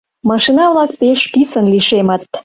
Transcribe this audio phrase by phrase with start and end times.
[0.29, 2.23] Машина-влак пеш писын лишемыт.